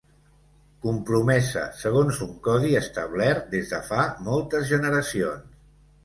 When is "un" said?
2.25-2.31